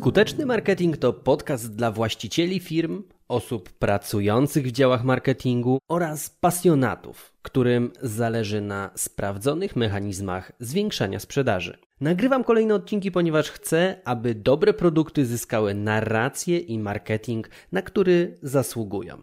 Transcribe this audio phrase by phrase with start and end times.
[0.00, 7.92] Skuteczny marketing to podcast dla właścicieli firm, osób pracujących w działach marketingu oraz pasjonatów, którym
[8.02, 11.78] zależy na sprawdzonych mechanizmach zwiększania sprzedaży.
[12.00, 19.22] Nagrywam kolejne odcinki, ponieważ chcę, aby dobre produkty zyskały narrację i marketing, na który zasługują.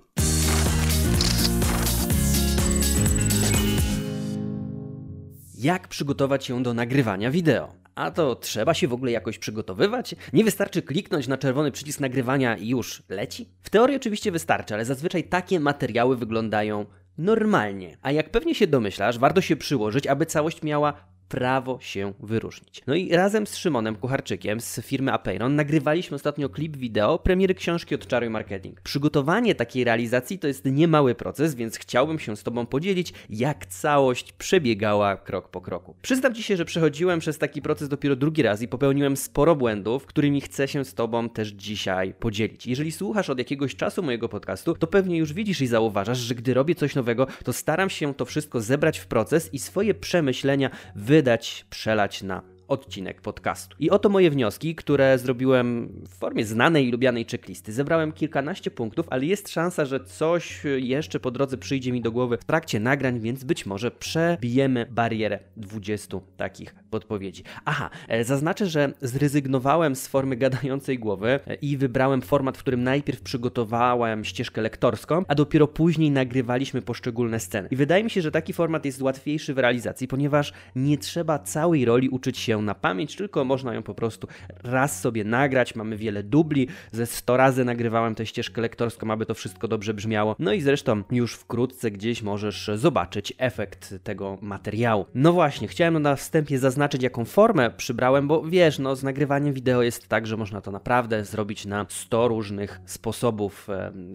[5.58, 7.87] Jak przygotować się do nagrywania wideo?
[7.98, 10.16] A to trzeba się w ogóle jakoś przygotowywać?
[10.34, 13.50] Nie wystarczy kliknąć na czerwony przycisk nagrywania i już leci?
[13.62, 16.86] W teorii oczywiście wystarczy, ale zazwyczaj takie materiały wyglądają
[17.18, 17.98] normalnie.
[18.02, 20.94] A jak pewnie się domyślasz, warto się przyłożyć, aby całość miała
[21.30, 22.82] prawo się wyróżnić.
[22.88, 27.96] No i razem z Szymonem Kucharczykiem z firmy Apeiron nagrywaliśmy ostatnio klip wideo premiery książki
[27.96, 28.82] od Czaruj Marketing.
[28.82, 34.32] Przygotowanie takiej realizacji to jest niemały proces, więc chciałbym się z Tobą podzielić, jak całość
[34.32, 35.96] przebiegała krok po kroku.
[36.02, 40.06] Przyznam Ci się, że przechodziłem przez taki proces dopiero drugi raz i popełniłem sporo błędów,
[40.06, 42.68] którymi chcę się z Tobą też dzisiaj podzielić.
[42.68, 46.54] Jeżeli słuchasz od jakiegoś czasu mojego podcastu, to pewnie już widzisz i zauważasz, że gdy
[46.54, 51.17] robię coś nowego, to staram się to wszystko zebrać w proces i swoje przemyślenia wy
[51.18, 53.76] wydać, przelać na odcinek podcastu.
[53.80, 57.74] I oto moje wnioski, które zrobiłem w formie znanej i lubianej checklisty.
[57.74, 62.38] Zebrałem kilkanaście punktów, ale jest szansa, że coś jeszcze po drodze przyjdzie mi do głowy
[62.38, 67.44] w trakcie nagrań, więc być może przebijemy barierę 20 takich podpowiedzi.
[67.66, 72.84] Aha, e, zaznaczę, że zrezygnowałem z formy gadającej głowy e, i wybrałem format, w którym
[72.84, 77.68] najpierw przygotowałem ścieżkę lektorską, a dopiero później nagrywaliśmy poszczególne sceny.
[77.72, 81.86] I wydaje mi się, że taki format jest łatwiejszy w realizacji, ponieważ nie trzeba całej
[81.86, 84.28] roli uczyć się na pamięć, tylko można ją po prostu
[84.64, 85.76] raz sobie nagrać.
[85.76, 90.36] Mamy wiele dubli, ze 100 razy nagrywałem tę ścieżkę lektorską, aby to wszystko dobrze brzmiało.
[90.40, 95.06] No i zresztą już wkrótce gdzieś możesz zobaczyć efekt tego materiału.
[95.16, 99.82] No właśnie, chciałem na wstępie zaznaczyć, jaką formę przybrałem, bo wiesz, no z nagrywaniem wideo
[99.82, 103.68] jest tak, że można to naprawdę zrobić na 100 różnych sposobów,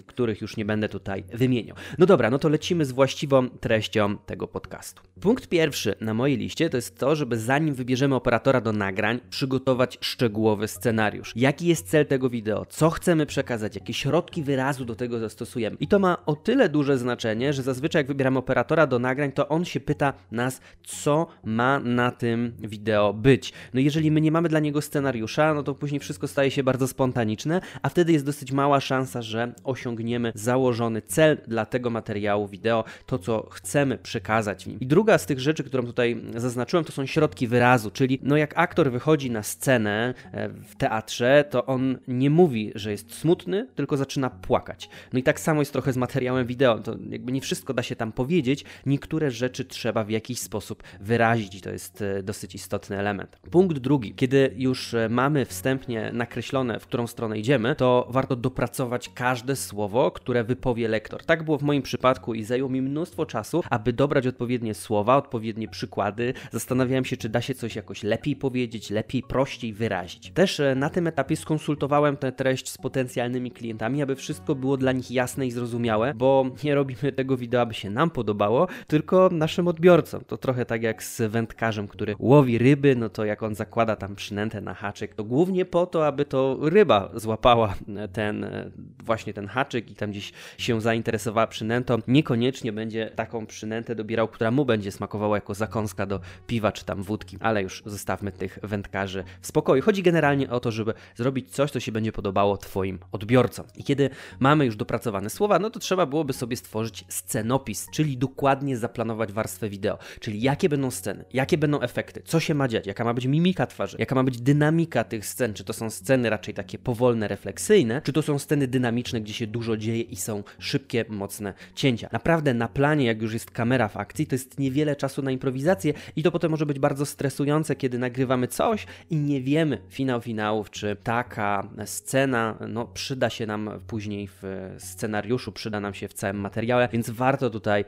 [0.06, 1.76] których już nie będę tutaj wymieniał.
[1.98, 5.02] No dobra, no to lecimy z właściwą treścią tego podcastu.
[5.20, 9.20] Punkt pierwszy na mojej liście to jest to, żeby zanim wybierzemy operatora operatora do nagrań
[9.30, 11.32] przygotować szczegółowy scenariusz.
[11.36, 12.66] Jaki jest cel tego wideo?
[12.66, 13.74] Co chcemy przekazać?
[13.74, 15.76] Jakie środki wyrazu do tego zastosujemy?
[15.80, 19.48] I to ma o tyle duże znaczenie, że zazwyczaj jak wybieramy operatora do nagrań, to
[19.48, 23.52] on się pyta nas, co ma na tym wideo być.
[23.74, 26.88] No jeżeli my nie mamy dla niego scenariusza, no to później wszystko staje się bardzo
[26.88, 32.84] spontaniczne, a wtedy jest dosyć mała szansa, że osiągniemy założony cel dla tego materiału wideo,
[33.06, 34.80] to co chcemy przekazać w nim.
[34.80, 38.58] I druga z tych rzeczy, którą tutaj zaznaczyłem, to są środki wyrazu, czyli no jak
[38.58, 43.96] aktor wychodzi na scenę e, w teatrze, to on nie mówi, że jest smutny, tylko
[43.96, 44.88] zaczyna płakać.
[45.12, 46.78] No i tak samo jest trochę z materiałem wideo.
[46.78, 51.60] To jakby nie wszystko da się tam powiedzieć, niektóre rzeczy trzeba w jakiś sposób wyrazić
[51.60, 53.38] to jest e, dosyć istotny element.
[53.50, 54.14] Punkt drugi.
[54.14, 60.10] Kiedy już e, mamy wstępnie nakreślone, w którą stronę idziemy, to warto dopracować każde słowo,
[60.10, 61.24] które wypowie lektor.
[61.24, 65.68] Tak było w moim przypadku i zajęło mi mnóstwo czasu, aby dobrać odpowiednie słowa, odpowiednie
[65.68, 66.34] przykłady.
[66.50, 70.30] Zastanawiałem się, czy da się coś jakoś lepiej powiedzieć, lepiej, prościej wyrazić.
[70.30, 74.92] Też e, na tym etapie skonsultowałem tę treść z potencjalnymi klientami, aby wszystko było dla
[74.92, 79.68] nich jasne i zrozumiałe, bo nie robimy tego wideo, aby się nam podobało, tylko naszym
[79.68, 80.24] odbiorcom.
[80.24, 84.14] To trochę tak jak z wędkarzem, który łowi ryby, no to jak on zakłada tam
[84.14, 87.74] przynętę na haczyk, to głównie po to, aby to ryba złapała
[88.12, 88.70] ten e,
[89.04, 91.98] właśnie ten haczyk i tam gdzieś się zainteresowała przynętą.
[92.08, 97.02] Niekoniecznie będzie taką przynętę dobierał, która mu będzie smakowała jako zakąska do piwa czy tam
[97.02, 99.82] wódki, ale już zostawmy tych wędkarzy w spokoju.
[99.82, 103.66] Chodzi generalnie o to, żeby zrobić coś, co się będzie podobało Twoim odbiorcom.
[103.76, 108.76] I kiedy mamy już dopracowane słowa, no to trzeba byłoby sobie stworzyć scenopis, czyli dokładnie
[108.76, 113.04] zaplanować warstwę wideo, czyli jakie będą sceny, jakie będą efekty, co się ma dziać, jaka
[113.04, 116.54] ma być mimika twarzy, jaka ma być dynamika tych scen, czy to są sceny raczej
[116.54, 121.04] takie powolne, refleksyjne, czy to są sceny dynamiczne, gdzie się dużo dzieje i są szybkie,
[121.08, 122.08] mocne cięcia.
[122.12, 125.92] Naprawdę na planie, jak już jest kamera w akcji, to jest niewiele czasu na improwizację
[126.16, 130.70] i to potem może być bardzo stresujące, kiedy nagrywamy coś i nie wiemy finał finałów,
[130.70, 134.42] czy taka scena no, przyda się nam później w
[134.78, 137.84] scenariuszu, przyda nam się w całym materiale, więc warto tutaj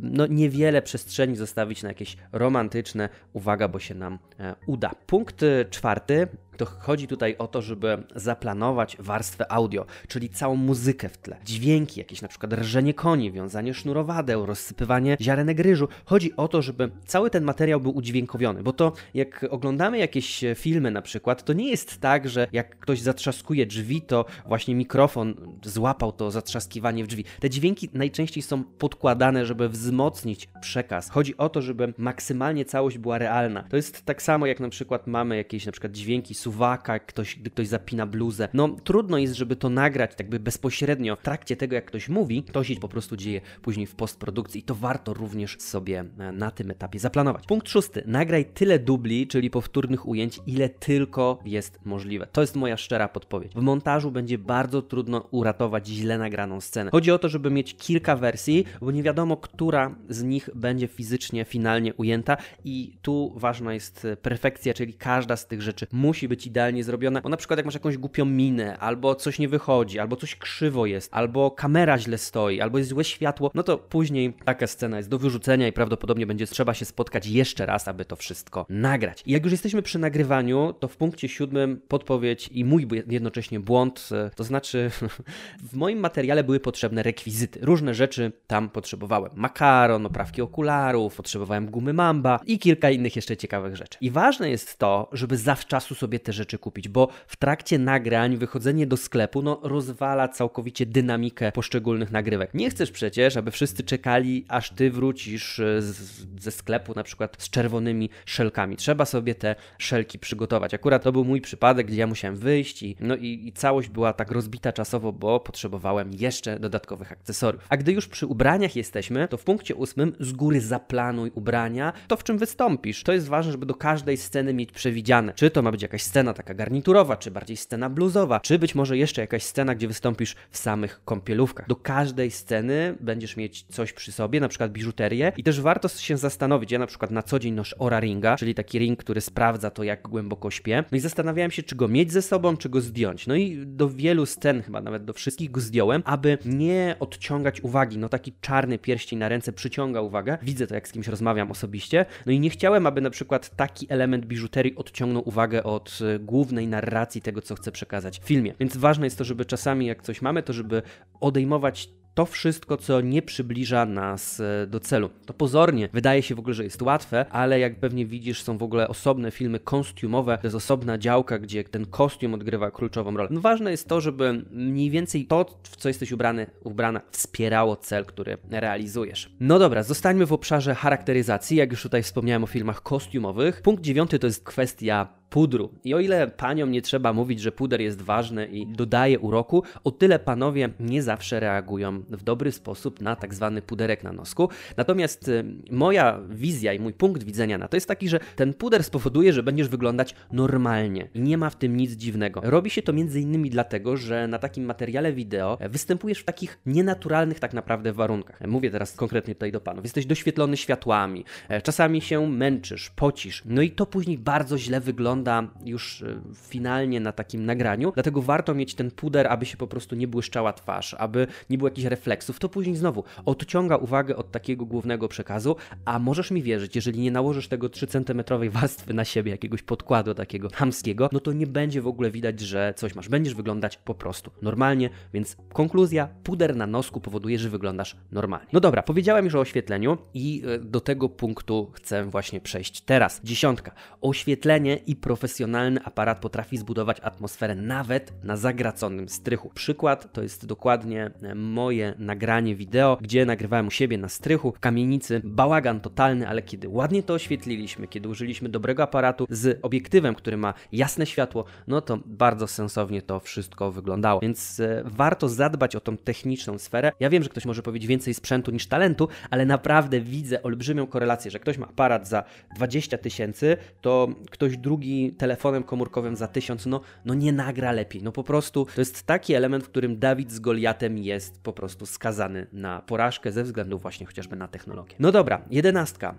[0.00, 4.90] no, niewiele przestrzeni zostawić na jakieś romantyczne, uwaga, bo się nam e, uda.
[5.06, 6.28] Punkt czwarty
[6.58, 12.00] to chodzi tutaj o to, żeby zaplanować warstwę audio, czyli całą muzykę w tle, dźwięki,
[12.00, 15.88] jakieś na przykład rżenie koni, wiązanie sznurowadeł, rozsypywanie ziarenek ryżu.
[16.04, 20.90] Chodzi o to, żeby cały ten materiał był udźwiękowiony, bo to jak oglądamy jakieś filmy
[20.90, 25.34] na przykład, to nie jest tak, że jak ktoś zatrzaskuje drzwi, to właśnie mikrofon
[25.64, 27.24] złapał to zatrzaskiwanie w drzwi.
[27.40, 31.10] Te dźwięki najczęściej są podkładane, żeby wzmocnić przekaz.
[31.10, 33.62] Chodzi o to, żeby maksymalnie całość była realna.
[33.62, 37.50] To jest tak samo jak na przykład mamy jakieś na przykład dźwięki suwaka, ktoś, gdy
[37.50, 38.48] ktoś zapina bluzę.
[38.54, 42.42] No trudno jest, żeby to nagrać jakby bezpośrednio w trakcie tego, jak ktoś mówi.
[42.42, 46.50] To się po prostu dzieje później w postprodukcji i to warto również sobie e, na
[46.50, 47.46] tym etapie zaplanować.
[47.46, 48.02] Punkt szósty.
[48.06, 52.26] Nagraj tyle dubli, czyli powtórnych ujęć, ile tylko jest możliwe.
[52.32, 53.52] To jest moja szczera podpowiedź.
[53.54, 56.90] W montażu będzie bardzo trudno uratować źle nagraną scenę.
[56.90, 61.44] Chodzi o to, żeby mieć kilka wersji, bo nie wiadomo, która z nich będzie fizycznie,
[61.44, 66.84] finalnie ujęta i tu ważna jest perfekcja, czyli każda z tych rzeczy musi być idealnie
[66.84, 70.36] zrobiona, bo na przykład jak masz jakąś głupią minę, albo coś nie wychodzi, albo coś
[70.36, 74.96] krzywo jest, albo kamera źle stoi, albo jest złe światło, no to później taka scena
[74.96, 79.22] jest do wyrzucenia i prawdopodobnie będzie trzeba się spotkać jeszcze raz, aby to wszystko nagrać.
[79.26, 84.08] I jak już jesteśmy przy nagrywaniu, to w punkcie siódmym podpowiedź i mój jednocześnie błąd,
[84.12, 84.90] e, to znaczy
[85.70, 87.60] w moim materiale były potrzebne rekwizyty.
[87.62, 89.30] Różne rzeczy tam potrzebowałem.
[89.34, 93.98] Makaron, oprawki okularów, potrzebowałem gumy Mamba i kilka innych jeszcze ciekawych rzeczy.
[94.00, 98.86] I ważne jest to, żeby zawczasu sobie te rzeczy kupić, bo w trakcie nagrań wychodzenie
[98.86, 102.54] do sklepu no, rozwala całkowicie dynamikę poszczególnych nagrywek.
[102.54, 107.36] Nie chcesz przecież, aby wszyscy czekali, aż ty wrócisz e, z, ze sklepu na przykład
[107.38, 108.76] z czerwonymi szelkami.
[108.76, 110.74] Trzeba sobie te szelki przygotować.
[110.74, 114.12] Akurat to był mój przypadek, gdzie ja musiałem wyjść i, no i, i całość była
[114.12, 117.66] tak rozbita czasowo, bo potrzebowałem jeszcze dodatkowych akcesoriów.
[117.68, 122.16] A gdy już przy ubraniach jesteśmy, to w punkcie ósmym z góry zaplanuj ubrania, to
[122.16, 123.02] w czym wystąpisz.
[123.02, 125.32] To jest ważne, żeby do każdej sceny mieć przewidziane.
[125.34, 128.96] Czy to ma być jakaś scena taka garniturowa, czy bardziej scena bluzowa, czy być może
[128.96, 131.68] jeszcze jakaś scena, gdzie wystąpisz w samych kąpielówkach.
[131.68, 136.16] Do każdej sceny będziesz mieć coś przy sobie, na przykład biżuterię i też warto się
[136.16, 136.72] zastanowić.
[136.72, 139.84] Ja na przykład na co dzień noszę Ora Ringa, czyli taki ring, który sprawdza to,
[139.84, 140.84] jak głęboko śpię.
[140.92, 143.26] No i zastanawiałem się, czy go mieć ze sobą, czy go zdjąć.
[143.26, 147.98] No i do wielu scen, chyba nawet do wszystkich go zdjąłem, aby nie odciągać uwagi.
[147.98, 150.38] No taki czarny pierścień na ręce przyciąga uwagę.
[150.42, 152.06] Widzę to, jak z kimś rozmawiam osobiście.
[152.26, 157.22] No i nie chciałem, aby na przykład taki element biżuterii odciągnął uwagę od głównej narracji
[157.22, 158.54] tego, co chcę przekazać w filmie.
[158.60, 160.82] Więc ważne jest to, żeby czasami, jak coś mamy, to żeby
[161.20, 165.10] odejmować to wszystko, co nie przybliża nas e, do celu.
[165.26, 168.62] To pozornie wydaje się w ogóle, że jest łatwe, ale jak pewnie widzisz, są w
[168.62, 173.28] ogóle osobne filmy kostiumowe, to jest osobna działka, gdzie ten kostium odgrywa kluczową rolę.
[173.32, 178.04] No ważne jest to, żeby mniej więcej to, w co jesteś ubrany, ubrana, wspierało cel,
[178.04, 179.30] który realizujesz.
[179.40, 181.56] No dobra, zostańmy w obszarze charakteryzacji.
[181.56, 185.70] Jak już tutaj wspomniałem o filmach kostiumowych, punkt dziewiąty to jest kwestia pudru.
[185.84, 189.90] I o ile paniom nie trzeba mówić, że puder jest ważny i dodaje uroku, o
[189.90, 194.48] tyle panowie nie zawsze reagują w dobry sposób na tak zwany puderek na nosku.
[194.76, 198.84] Natomiast y, moja wizja i mój punkt widzenia na to jest taki, że ten puder
[198.84, 202.40] spowoduje, że będziesz wyglądać normalnie i nie ma w tym nic dziwnego.
[202.44, 207.40] Robi się to między innymi dlatego, że na takim materiale wideo występujesz w takich nienaturalnych
[207.40, 208.40] tak naprawdę warunkach.
[208.46, 209.84] Mówię teraz konkretnie tutaj do panów.
[209.84, 215.17] Jesteś doświetlony światłami, e, czasami się męczysz, pocisz, no i to później bardzo źle wygląda
[215.18, 219.66] wygląda już e, finalnie na takim nagraniu, dlatego warto mieć ten puder, aby się po
[219.66, 222.38] prostu nie błyszczała twarz, aby nie było jakichś refleksów.
[222.38, 227.10] To później znowu odciąga uwagę od takiego głównego przekazu, a możesz mi wierzyć, jeżeli nie
[227.10, 231.82] nałożysz tego 3 cm warstwy na siebie, jakiegoś podkładu takiego hamskiego, no to nie będzie
[231.82, 233.08] w ogóle widać, że coś masz.
[233.08, 238.48] Będziesz wyglądać po prostu normalnie, więc konkluzja, puder na nosku powoduje, że wyglądasz normalnie.
[238.52, 243.20] No dobra, powiedziałem już o oświetleniu i e, do tego punktu chcę właśnie przejść teraz.
[243.24, 243.72] Dziesiątka.
[244.00, 249.50] Oświetlenie i profesjonalny aparat potrafi zbudować atmosferę nawet na zagraconym strychu.
[249.54, 254.60] Przykład to jest dokładnie e, moje nagranie wideo, gdzie nagrywałem u siebie na strychu w
[254.60, 255.20] kamienicy.
[255.24, 260.54] Bałagan totalny, ale kiedy ładnie to oświetliliśmy, kiedy użyliśmy dobrego aparatu z obiektywem, który ma
[260.72, 264.20] jasne światło, no to bardzo sensownie to wszystko wyglądało.
[264.20, 266.92] Więc e, warto zadbać o tą techniczną sferę.
[267.00, 271.30] Ja wiem, że ktoś może powiedzieć więcej sprzętu niż talentu, ale naprawdę widzę olbrzymią korelację,
[271.30, 272.24] że ktoś ma aparat za
[272.56, 278.02] 20 tysięcy, to ktoś drugi telefonem komórkowym za tysiąc, no, no nie nagra lepiej.
[278.02, 281.86] No po prostu to jest taki element, w którym Dawid z Goliatem jest po prostu
[281.86, 284.96] skazany na porażkę ze względu właśnie chociażby na technologię.
[284.98, 286.14] No dobra, jedenastka.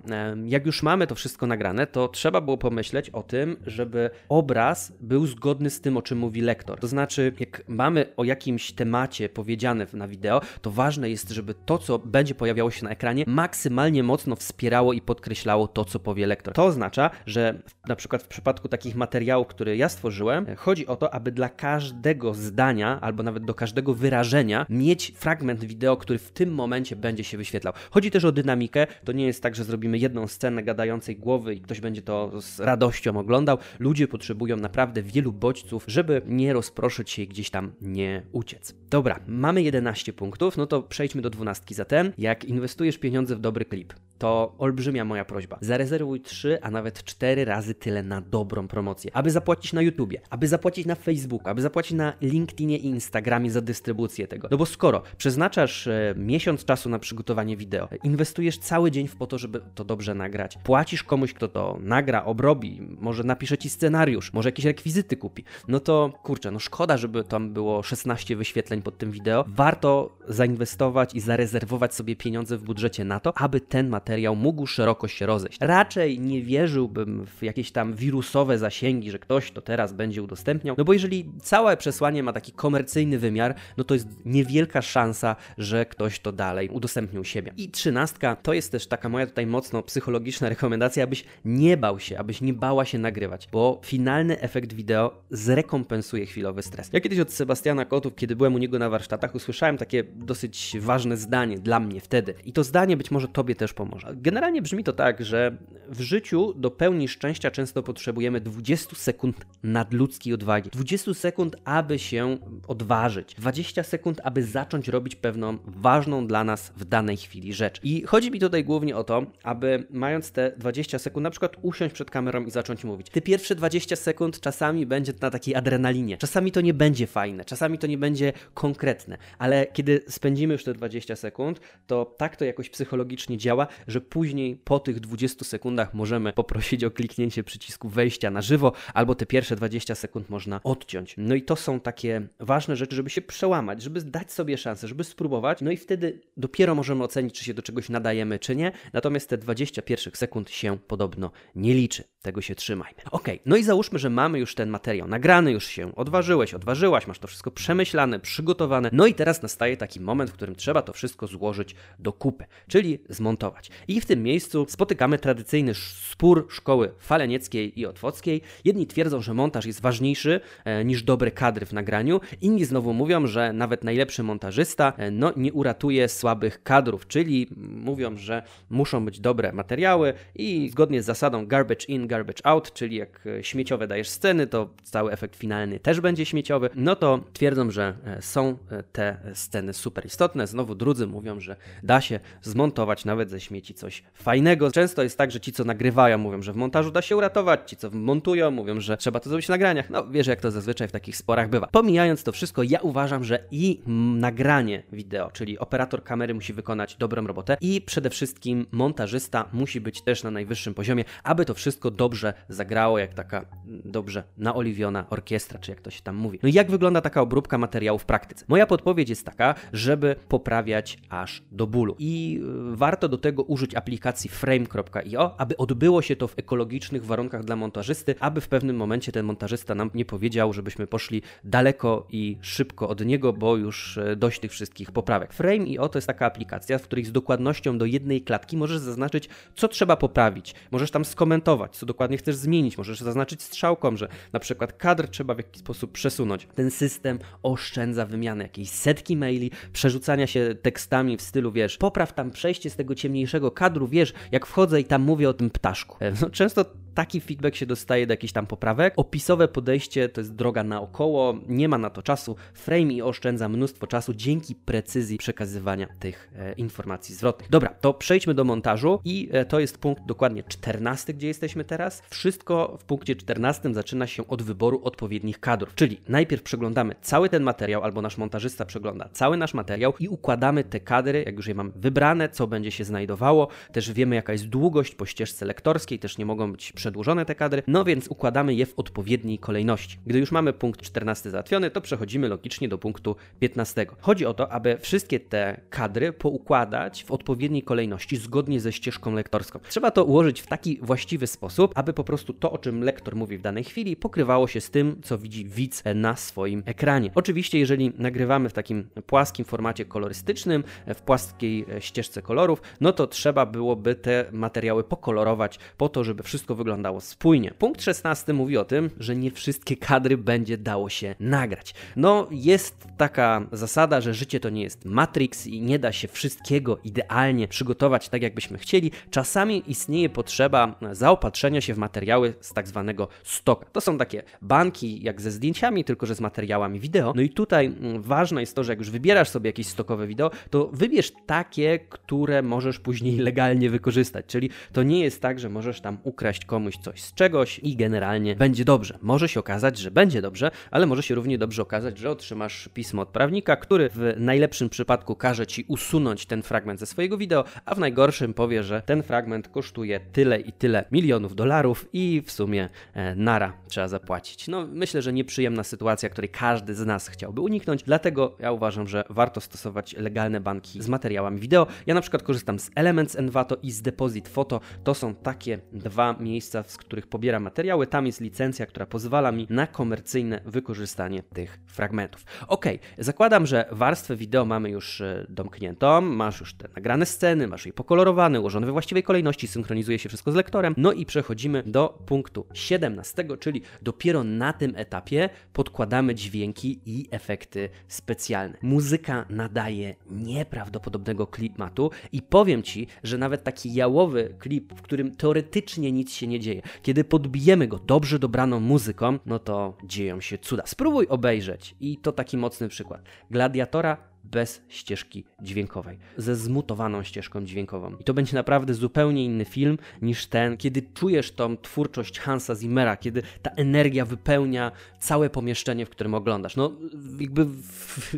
[0.45, 5.27] Jak już mamy to wszystko nagrane, to trzeba było pomyśleć o tym, żeby obraz był
[5.27, 6.79] zgodny z tym, o czym mówi lektor.
[6.79, 11.77] To znaczy, jak mamy o jakimś temacie powiedziane na wideo, to ważne jest, żeby to,
[11.77, 16.53] co będzie pojawiało się na ekranie, maksymalnie mocno wspierało i podkreślało to, co powie lektor.
[16.53, 21.13] To oznacza, że na przykład w przypadku takich materiałów, które ja stworzyłem, chodzi o to,
[21.13, 26.53] aby dla każdego zdania albo nawet do każdego wyrażenia mieć fragment wideo, który w tym
[26.53, 27.73] momencie będzie się wyświetlał.
[27.91, 28.87] Chodzi też o dynamikę.
[29.03, 32.59] To nie jest tak, że zrobimy jedną scenę gadającej głowy i ktoś będzie to z
[32.59, 33.57] radością oglądał.
[33.79, 38.75] Ludzie potrzebują naprawdę wielu bodźców, żeby nie rozproszyć się i gdzieś tam nie uciec.
[38.89, 42.11] Dobra, mamy 11 punktów, no to przejdźmy do 12 zatem.
[42.17, 45.57] Jak inwestujesz pieniądze w dobry klip, to olbrzymia moja prośba.
[45.61, 50.47] Zarezerwuj 3, a nawet 4 razy tyle na dobrą promocję, aby zapłacić na YouTubie, aby
[50.47, 54.47] zapłacić na Facebooku, aby zapłacić na LinkedInie i Instagramie za dystrybucję tego.
[54.51, 59.27] No bo skoro przeznaczasz e, miesiąc czasu na przygotowanie wideo, inwestujesz cały dzień w po
[59.27, 64.33] to, żeby to dobrze nagrać, płacisz komuś, kto to nagra, obrobi, może napisze ci scenariusz,
[64.33, 68.97] może jakieś rekwizyty kupi, no to kurczę, no szkoda, żeby tam było 16 wyświetleń pod
[68.97, 69.45] tym wideo.
[69.47, 75.07] Warto zainwestować i zarezerwować sobie pieniądze w budżecie na to, aby ten materiał mógł szeroko
[75.07, 75.57] się rozejść.
[75.61, 80.83] Raczej nie wierzyłbym w jakieś tam wirusowe zasięgi, że ktoś to teraz będzie udostępniał, no
[80.83, 86.19] bo jeżeli całe przesłanie ma taki komercyjny wymiar, no to jest niewielka szansa, że ktoś
[86.19, 87.53] to dalej udostępnił siebie.
[87.57, 92.17] I trzynastka to jest też taka moja tutaj mocno psychologiczna rekomendacja, abyś nie bał się,
[92.17, 96.89] abyś nie bała się nagrywać, bo finalny efekt wideo zrekompensuje chwilowy stres.
[96.93, 101.17] Ja kiedyś od Sebastiana Kotów, kiedy byłem u niego na warsztatach, usłyszałem takie dosyć ważne
[101.17, 102.33] zdanie dla mnie wtedy.
[102.45, 103.98] I to zdanie być może tobie też pomoże.
[104.13, 105.57] Generalnie brzmi to tak, że
[105.89, 110.69] w życiu do pełni szczęścia często potrzebujemy 20 sekund nadludzkiej odwagi.
[110.69, 112.37] 20 sekund, aby się
[112.67, 113.35] odważyć.
[113.35, 117.79] 20 sekund, aby zacząć robić pewną ważną dla nas w danej chwili rzecz.
[117.83, 121.93] I chodzi mi tutaj głównie o to, aby mając te 20 sekund, na przykład usiąść
[121.93, 123.09] przed kamerą i zacząć mówić.
[123.09, 126.17] Te pierwsze 20 sekund czasami będzie na takiej adrenalinie.
[126.17, 130.73] Czasami to nie będzie fajne, czasami to nie będzie konkretne, ale kiedy spędzimy już te
[130.73, 136.33] 20 sekund, to tak to jakoś psychologicznie działa, że później po tych 20 sekundach możemy
[136.33, 141.15] poprosić o kliknięcie przycisku wejścia na żywo, albo te pierwsze 20 sekund można odciąć.
[141.17, 145.03] No i to są takie ważne rzeczy, żeby się przełamać, żeby dać sobie szansę, żeby
[145.03, 148.71] spróbować, no i wtedy dopiero możemy ocenić, czy się do czegoś nadajemy, czy nie.
[148.93, 152.03] Natomiast te 20 pierwszych sekund się podobno nie liczy.
[152.21, 153.01] Tego się trzymajmy.
[153.11, 157.19] Ok, no i załóżmy, że mamy już ten materiał nagrany, już się odważyłeś, odważyłaś, masz
[157.19, 158.89] to wszystko przemyślane, przygotowane.
[158.93, 162.99] No i teraz nastaje taki moment, w którym trzeba to wszystko złożyć do kupy, czyli
[163.09, 163.69] zmontować.
[163.87, 165.73] I w tym miejscu spotykamy tradycyjny
[166.19, 168.41] spór szkoły falenieckiej i otwockiej.
[168.65, 173.27] Jedni twierdzą, że montaż jest ważniejszy e, niż dobre kadry w nagraniu, inni znowu mówią,
[173.27, 179.19] że nawet najlepszy montażysta e, no, nie uratuje słabych kadrów, czyli mówią, że muszą być
[179.19, 184.09] dobre materiały i zgodnie z zasadą garbage in, garbage out, czyli jak e, śmieciowe dajesz
[184.09, 188.57] sceny, to cały efekt finalny też będzie śmieciowy, no to twierdzą, że są
[188.91, 190.47] te sceny super istotne.
[190.47, 194.71] Znowu drudzy mówią, że da się zmontować nawet ze śmieci coś fajnego.
[194.71, 197.77] Często jest tak, że ci, co nagrywają, mówią, że w montażu da się uratować, ci,
[197.77, 199.89] co montują, mówią, że trzeba to zrobić w nagraniach.
[199.89, 201.67] No, wiesz, jak to zazwyczaj w takich sporach bywa.
[201.67, 203.79] Pomijając to wszystko, ja uważam, że i
[204.17, 210.01] nagranie wideo, czyli operator kamery musi wykonać dobrą robotę i przede wszystkim montażysta musi być
[210.01, 215.71] też na najwyższym poziomie, aby to wszystko dobrze zagrało, jak taka dobrze naoliwiona orkiestra, czy
[215.71, 216.39] jak to się tam mówi.
[216.43, 218.45] No i jak wygląda taka obróbka materiału w praktyce?
[218.47, 221.95] Moja podpowiedź jest taka, żeby poprawiać aż do bólu.
[221.99, 222.41] I
[222.73, 227.55] y, warto do tego użyć aplikacji frame.io, aby odbyło się to w ekologicznych warunkach dla
[227.55, 232.89] montażysty, aby w pewnym momencie ten montażysta nam nie powiedział, żebyśmy poszli daleko i szybko
[232.89, 235.33] od niego, bo już y, dość tych wszystkich poprawek.
[235.33, 239.67] Frame.io to jest taka aplikacja, w której z dokładnością do jednej klatki możesz zaznaczyć, co
[239.67, 240.55] trzeba poprawić.
[240.71, 242.77] Możesz tam skomentować, co dokładnie chcesz zmienić.
[242.77, 246.47] Możesz zaznaczyć strzałką, że na przykład kadr trzeba w jakiś sposób przesunąć.
[246.55, 252.31] Ten system oszczędza wymiany jakiejś setki maili, przerzucania się tekstami w stylu, wiesz, popraw tam
[252.31, 255.97] przejście z tego ciemniejszego kadru, wiesz, jak wchodzę i tam mówię o tym ptaszku.
[255.99, 256.65] E, no, często
[256.99, 258.93] taki feedback się dostaje do jakichś tam poprawek.
[258.97, 262.35] Opisowe podejście to jest droga naokoło, nie ma na to czasu.
[262.53, 267.49] Frame i oszczędza mnóstwo czasu dzięki precyzji przekazywania tych e, informacji zwrotnych.
[267.49, 272.01] Dobra, to przejdźmy do montażu i e, to jest punkt dokładnie 14, gdzie jesteśmy teraz.
[272.09, 277.43] Wszystko w punkcie 14 zaczyna się od wyboru odpowiednich kadrów, czyli najpierw przeglądamy cały ten
[277.43, 281.55] materiał, albo nasz montażysta przegląda cały nasz materiał i układamy te kadry, jak już je
[281.55, 283.28] mamy wybrane, co będzie się znajdowało.
[283.71, 287.63] Też wiemy, jaka jest długość po ścieżce lektorskiej, też nie mogą być przedłużone te kadry,
[287.67, 289.97] no więc układamy je w odpowiedniej kolejności.
[290.05, 293.85] Gdy już mamy punkt 14 załatwiony, to przechodzimy logicznie do punktu 15.
[294.01, 299.59] Chodzi o to, aby wszystkie te kadry poukładać w odpowiedniej kolejności zgodnie ze ścieżką lektorską.
[299.69, 303.37] Trzeba to ułożyć w taki właściwy sposób, aby po prostu to, o czym lektor mówi
[303.37, 307.11] w danej chwili, pokrywało się z tym, co widzi widz na swoim ekranie.
[307.15, 310.63] Oczywiście, jeżeli nagrywamy w takim płaskim formacie kolorystycznym,
[310.95, 316.55] w płaskiej ścieżce kolorów, no to trzeba byłoby te materiały pokolorować po to, żeby wszystko
[316.55, 317.51] wyglądało spójnie.
[317.51, 321.73] Punkt 16 mówi o tym, że nie wszystkie kadry będzie dało się nagrać.
[321.95, 326.77] No, jest taka zasada, że życie to nie jest Matrix i nie da się wszystkiego
[326.83, 328.91] idealnie przygotować tak, jakbyśmy chcieli.
[329.11, 333.65] Czasami istnieje potrzeba zaopatrzenia się w materiały z tak zwanego stoka.
[333.71, 337.13] To są takie banki jak ze zdjęciami, tylko że z materiałami wideo.
[337.15, 340.31] No i tutaj mm, ważne jest to, że jak już wybierasz sobie jakieś stokowe wideo,
[340.49, 344.25] to wybierz takie, które możesz później legalnie wykorzystać.
[344.25, 348.35] Czyli to nie jest tak, że możesz tam ukraść komuś coś z czegoś i generalnie
[348.35, 348.97] będzie dobrze.
[349.01, 353.01] Może się okazać, że będzie dobrze, ale może się równie dobrze okazać, że otrzymasz pismo
[353.01, 357.75] od prawnika, który w najlepszym przypadku każe ci usunąć ten fragment ze swojego wideo, a
[357.75, 362.69] w najgorszym powie, że ten fragment kosztuje tyle i tyle milionów dolarów i w sumie
[362.93, 364.47] e, nara trzeba zapłacić.
[364.47, 369.03] No myślę, że nieprzyjemna sytuacja, której każdy z nas chciałby uniknąć, dlatego ja uważam, że
[369.09, 371.67] warto stosować legalne banki z materiałami wideo.
[371.85, 374.61] Ja na przykład korzystam z Elements Envato i z Deposit Photo.
[374.83, 377.87] To są takie dwa miejsca, z których pobieram materiały.
[377.87, 382.25] Tam jest licencja, która pozwala mi na komercyjne wykorzystanie tych fragmentów.
[382.47, 382.65] Ok,
[382.97, 387.73] zakładam, że warstwę wideo mamy już e, domkniętą, masz już te nagrane sceny, masz je
[387.73, 390.73] pokolorowane, ułożone we właściwej kolejności, synchronizuje się wszystko z lektorem.
[390.77, 397.69] No i przechodzimy do punktu 17, czyli dopiero na tym etapie podkładamy dźwięki i efekty
[397.87, 398.57] specjalne.
[398.61, 405.91] Muzyka nadaje nieprawdopodobnego klimatu i powiem Ci, że nawet taki jałowy klip, w którym teoretycznie
[405.91, 410.63] nic się nie dzieje, kiedy podbijemy go dobrze dobraną muzyką, no to dzieją się cuda.
[410.65, 413.01] Spróbuj obejrzeć i to taki mocny przykład.
[413.31, 417.95] Gladiatora bez ścieżki dźwiękowej, ze zmutowaną ścieżką dźwiękową.
[417.99, 422.97] I to będzie naprawdę zupełnie inny film niż ten, kiedy czujesz tą twórczość Hansa Zimmera,
[422.97, 426.55] kiedy ta energia wypełnia całe pomieszczenie, w którym oglądasz.
[426.55, 426.71] No,
[427.19, 427.45] jakby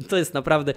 [0.10, 0.74] to jest naprawdę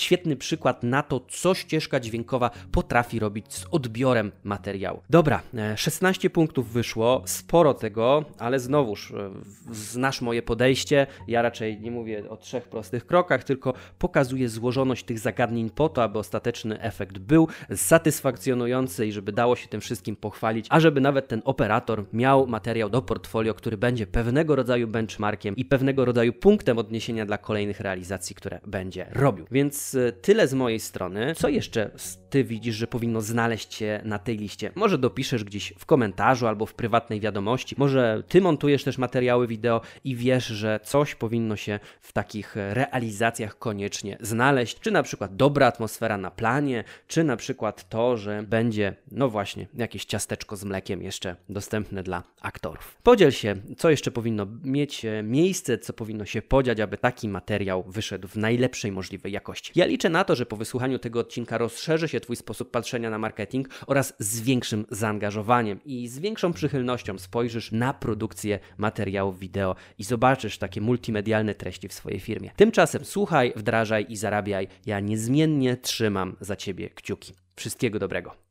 [0.00, 5.02] świetny przykład na to, co ścieżka dźwiękowa potrafi robić z odbiorem materiału.
[5.10, 5.42] Dobra,
[5.76, 9.30] 16 e, punktów wyszło, sporo tego, ale znowuż e,
[9.70, 11.06] znasz moje podejście.
[11.28, 16.02] Ja raczej nie mówię o trzech prostych krokach, tylko pokazuję złożoność tych zagadnień po to,
[16.02, 21.28] aby ostateczny efekt był satysfakcjonujący i żeby dało się tym wszystkim pochwalić, a żeby nawet
[21.28, 26.78] ten operator miał materiał do portfolio, który będzie pewnego rodzaju benchmarkiem i pewnego rodzaju punktem
[26.78, 29.46] odniesienia dla kolejnych realizacji, które będzie robił.
[29.50, 29.87] Więc
[30.22, 31.34] tyle z mojej strony.
[31.34, 31.90] Co jeszcze
[32.30, 34.70] ty widzisz, że powinno znaleźć się na tej liście?
[34.74, 37.74] Może dopiszesz gdzieś w komentarzu albo w prywatnej wiadomości.
[37.78, 43.58] Może ty montujesz też materiały wideo i wiesz, że coś powinno się w takich realizacjach
[43.58, 44.80] koniecznie znaleźć.
[44.80, 49.66] Czy na przykład dobra atmosfera na planie, czy na przykład to, że będzie, no właśnie,
[49.74, 52.96] jakieś ciasteczko z mlekiem jeszcze dostępne dla aktorów.
[53.02, 58.28] Podziel się, co jeszcze powinno mieć miejsce, co powinno się podziać, aby taki materiał wyszedł
[58.28, 59.72] w najlepszej możliwej jakości.
[59.74, 63.18] Ja liczę na to, że po wysłuchaniu tego odcinka rozszerzy się Twój sposób patrzenia na
[63.18, 70.04] marketing oraz z większym zaangażowaniem i z większą przychylnością spojrzysz na produkcję materiałów wideo i
[70.04, 72.50] zobaczysz takie multimedialne treści w swojej firmie.
[72.56, 74.68] Tymczasem słuchaj, wdrażaj i zarabiaj.
[74.86, 77.32] Ja niezmiennie trzymam za Ciebie kciuki.
[77.56, 78.47] Wszystkiego dobrego.